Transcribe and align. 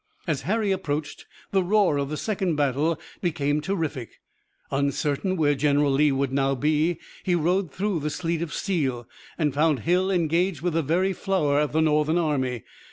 As 0.25 0.41
Harry 0.41 0.71
approached, 0.71 1.27
the 1.51 1.61
roar 1.63 1.99
of 1.99 2.09
the 2.09 2.17
second 2.17 2.55
battle 2.55 2.99
became 3.21 3.61
terrific. 3.61 4.19
Uncertain 4.71 5.37
where 5.37 5.53
General 5.53 5.91
Lee 5.91 6.11
would 6.11 6.33
now 6.33 6.55
be, 6.55 6.97
he 7.21 7.35
rode 7.35 7.71
through 7.71 7.99
the 7.99 8.09
sleet 8.09 8.41
of 8.41 8.51
steel, 8.51 9.07
and 9.37 9.53
found 9.53 9.81
Hill 9.81 10.09
engaged 10.09 10.61
with 10.63 10.73
the 10.73 10.81
very 10.81 11.13
flower 11.13 11.59
of 11.59 11.71
the 11.71 11.83
Northern 11.83 12.17
army. 12.17 12.63